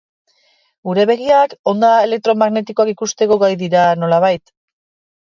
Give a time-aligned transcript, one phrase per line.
[0.87, 4.43] Gure begiak onda elektromagnetikoak ikusteko gai dira, nolabait.